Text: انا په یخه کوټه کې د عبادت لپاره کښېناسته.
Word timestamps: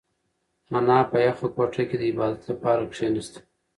انا 0.77 0.99
په 1.09 1.17
یخه 1.27 1.47
کوټه 1.55 1.83
کې 1.89 1.95
د 1.99 2.03
عبادت 2.11 2.41
لپاره 2.51 2.81
کښېناسته. 2.91 3.39